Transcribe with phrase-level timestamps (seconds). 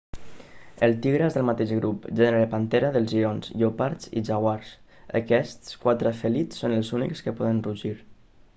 [0.85, 4.71] el tigre és del mateix grup gènere pantera dels lleons lleopards i jaguars.
[5.23, 7.95] aquests quatre fèlids són els únics que poden rugir